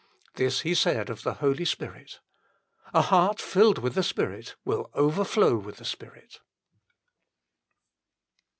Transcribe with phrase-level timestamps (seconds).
[0.33, 2.21] 1 This he said of the Holy Spirit.
[2.91, 6.39] A heart filled with the Spirit will overflow with the Spirit.